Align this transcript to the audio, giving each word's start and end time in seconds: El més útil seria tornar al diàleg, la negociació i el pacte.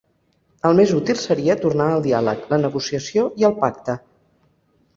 El 0.69 0.77
més 0.79 0.93
útil 0.99 1.19
seria 1.23 1.57
tornar 1.67 1.87
al 1.97 2.01
diàleg, 2.07 2.43
la 2.55 2.61
negociació 2.65 3.29
i 3.43 3.49
el 3.51 3.57
pacte. 3.63 4.01